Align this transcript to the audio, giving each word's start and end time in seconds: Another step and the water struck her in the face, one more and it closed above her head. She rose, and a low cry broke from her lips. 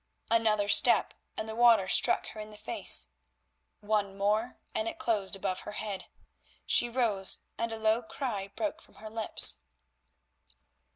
Another 0.31 0.67
step 0.67 1.13
and 1.37 1.47
the 1.47 1.53
water 1.53 1.87
struck 1.87 2.29
her 2.29 2.39
in 2.39 2.49
the 2.49 2.57
face, 2.57 3.09
one 3.81 4.17
more 4.17 4.57
and 4.73 4.87
it 4.87 4.97
closed 4.97 5.35
above 5.35 5.59
her 5.59 5.73
head. 5.73 6.05
She 6.65 6.89
rose, 6.89 7.41
and 7.59 7.71
a 7.71 7.77
low 7.77 8.01
cry 8.01 8.47
broke 8.47 8.81
from 8.81 8.95
her 8.95 9.11
lips. 9.11 9.57